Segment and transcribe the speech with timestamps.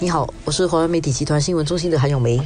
[0.00, 2.40] 你好，我是华为媒体集团新闻中心的韩永梅。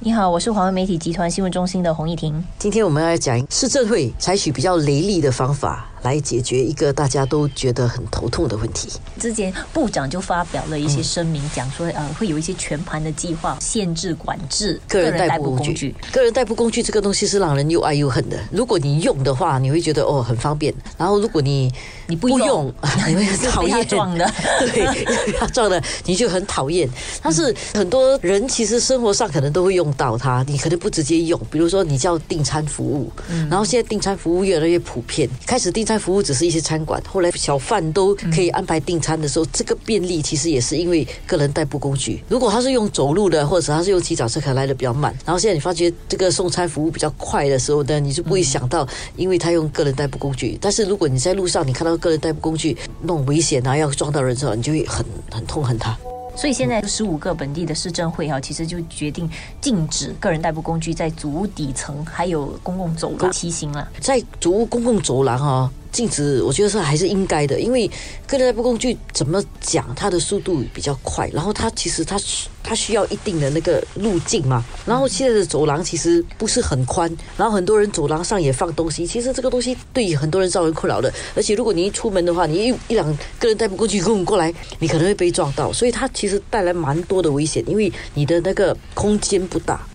[0.00, 2.44] 你好，我是华为媒体集团新闻中心的洪艺婷。
[2.58, 5.86] 今天我们要讲市政会采取比较雷厉的方法。
[6.02, 8.88] 来解决一个大家都觉得很头痛的问题。
[9.18, 15.94] 之前部长就发表了一些声明，讲说呃会有一些全盘的计划，限制管制个人代步工具。
[16.10, 18.36] 个人代步工具这个东西是让人又爱又恨的。
[18.50, 21.72] 如果你用的话，你会觉得哦很方便；然后如果你
[22.08, 22.72] 你不用，
[23.06, 24.28] 你会讨厌撞的，
[24.72, 25.06] 对，
[25.38, 26.88] 他撞的你就很讨厌。
[27.22, 31.40] 但是很多人其实生活上可能都会用到它，你可能不直接用。
[31.50, 33.10] 比如说你叫订餐服务，
[33.48, 35.91] 然后现在订餐服务越来越普遍，开始订餐。
[35.98, 42.22] 服务只是一些餐馆，后来小贩都可以安排订餐的时候，这个便利其实也是因为个人代步工具。
[42.28, 45.14] 如果他是用走路的，或者他是用骑脚车，可能来的比较慢。
[45.24, 48.86] 然后现在你发觉这个送餐服务比较快的时候呢，你就不会想到，
[49.16, 50.58] 因为他用个人代步工具。
[50.60, 55.96] 但是如果你在路上你看到个人代步工具那种危险啊，要撞到人之后，你就会很很痛恨他。
[56.34, 59.28] 所以现在十五个本地的市政会哈，其实就决定
[59.60, 63.86] 禁止个人代步工具在主屋底层还有公共走廊骑行了。
[64.00, 65.70] 在主屋公共走廊哈。
[65.92, 67.88] 禁止，我觉得是还是应该的，因为
[68.26, 72.18] 个人代步工具怎么讲，它的速度比较快，然后它其实它
[72.62, 83.06] 它需要一定的那个路径嘛，然后现在的走廊其实不是很宽，然后很多人走廊上也放东西，其实这个东西对很多人造成困扰的，而且如果你一出门的话，你一一辆
[83.38, 89.86] 个人代步工具跟过来，你可能会被撞到，所以它其实带来蛮多的危险，因为你的那个空间不大。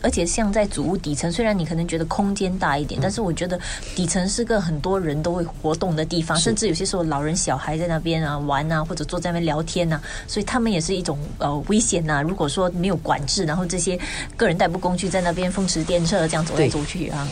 [0.00, 3.58] 而且像在主屋底层，虽然你可能觉得空间大一点，但是我觉得
[3.94, 12.22] 底层是个很多人都会活动的地方，甚至有些时候老人小孩在那边啊玩啊，或者坐在那边聊天呐，所以他们也是一种呃危险呐。
[12.22, 13.98] 如果说没有管制，然后这些
[14.36, 17.28] 个人代步工具在那边风驰电掣这样走来走去啊。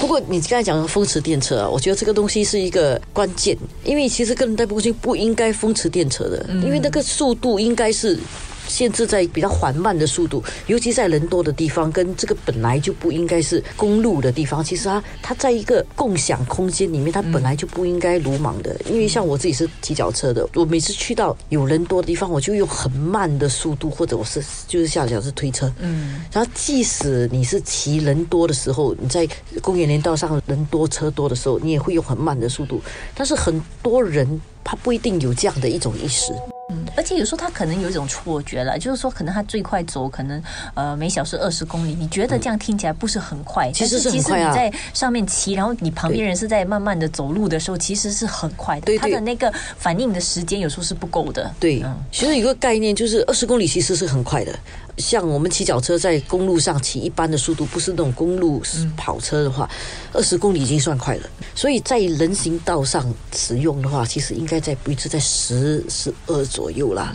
[0.00, 8.18] 不过你刚才讲的风驰电掣啊，我觉得这个东西是一个关键，因为其实个人代步工具不应该风驰电掣的，因为那个速度应该是。
[8.66, 18.76] 限制在比较缓慢的速度，尤其在人多的地方，跟这个本来就不应该是公路的地方，其实它它在一个共享空间里面，它本来就不应该鲁莽的。
[18.90, 25.72] 因为像我自己是骑脚车的，我每次去到有人多的地方，我就用很慢的速度，或者我是就是下脚是推车。
[25.78, 29.28] 嗯，然后即使你是骑人多的时候，你在
[29.60, 32.80] 公园连道上人多车多的时候，你也会用很慢的速度。
[33.14, 36.32] 但是很多人他不一定有这样的一种意识。
[36.96, 40.42] 嗯，而且有时候他可能有一种错觉了，就是说可能他最快走可能
[40.74, 43.70] 呃每小时二十公里，你觉得这样听起来不是很快？
[43.72, 44.52] 其实是很快啊。
[44.52, 48.86] 其实你在上面骑，然后你旁边人是在慢慢的走路的时候，其实是很快的。
[48.86, 51.50] 对他的那个反应的时间有时候是不够的。
[51.60, 54.58] 对，嗯其实有个概念就是二十公里其实是很快的。
[54.98, 58.62] 像我们骑脚车在公路上骑，一般的速度不是那种公路
[58.96, 59.68] 跑车的话，
[60.12, 61.30] 二十公里已经算快了。
[61.54, 67.14] 所以在人行道上使用的话，其实应该在维持在十十二左右啦，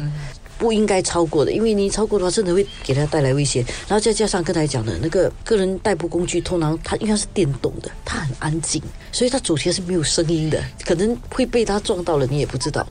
[0.58, 1.52] 不应该超过的。
[1.52, 3.66] 因为你超过的话，真的会给他带来危险。
[3.88, 8.82] 然后再加上刚才讲的那个个人代步工具，通常它应该是电动的，它很安静，
[9.12, 12.86] 所以它走起来是没有声音的，可能会被它撞到了，你也不知道。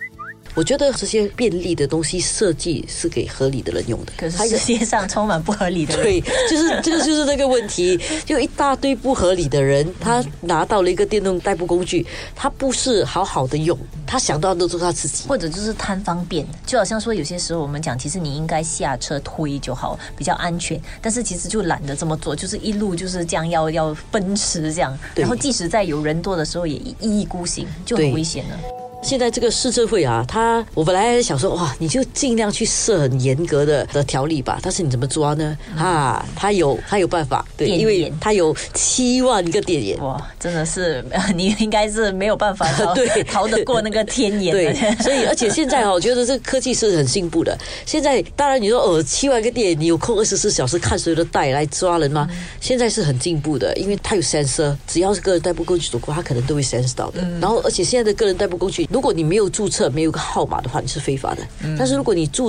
[0.55, 5.97] 我觉得这些便利的东西设计是给合理的人用的，可是世界上充满不合理的。
[5.97, 28.59] 对，就是这个就是那个问题，就一大堆不合理的人，他拿到了一个电动代步工具，他不是好好的用，他想到都是他自己，或者就是贪方便，就好像说有些时候我们讲，其实你应该下车推就好，比较安全，但是其实就懒得这么做，就是一路就是这样要要奔驰这样，然后即使在有人多的时候也一意孤行，就很危险了。
[29.03, 34.61] 现在这个市政会啊，他我本来想说哇，你就尽量去设很严格的的条例吧。
[34.63, 35.57] 但是你怎么抓呢？
[35.77, 39.99] 啊，他有他有办法，对，因为他有七万个电眼。
[39.99, 41.03] 哇，真的是
[41.35, 44.53] 你应该是没有办法逃 对逃得过那个天眼。
[44.53, 47.57] 对，所以而且现在哦，我觉得这个科技是很进步的。
[47.87, 52.29] 现在当然你说哦，七万个电，你有空二十四小时看所有的带来抓人吗？
[52.61, 57.27] 现在是很进步的，因为它有 sensor，只要是个人代步工具走过，它可能都会 sense 到的。
[57.41, 58.87] 然后而且现在的个人代步工具。
[58.91, 61.43] 如果你没有注册，没有个号码的话，你是非法的。
[61.79, 62.49] 但是如果你注